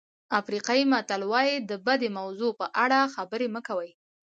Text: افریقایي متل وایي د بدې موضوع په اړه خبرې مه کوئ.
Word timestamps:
افریقایي 0.39 0.83
متل 0.91 1.21
وایي 1.31 1.55
د 1.69 1.71
بدې 1.85 2.09
موضوع 2.19 2.51
په 2.59 2.65
اړه 2.83 3.11
خبرې 3.15 3.47
مه 3.55 3.61
کوئ. 3.67 3.91